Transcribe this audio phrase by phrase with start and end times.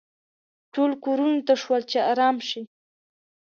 [0.73, 2.61] ټول کورونو ته شول چې ارام شي.